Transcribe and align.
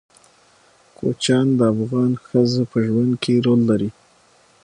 کوچیان 0.97 1.47
د 1.57 1.59
افغان 1.73 2.11
ښځو 2.25 2.61
په 2.71 2.77
ژوند 2.87 3.13
کې 3.23 3.33
رول 3.45 3.61
لري. 3.69 3.89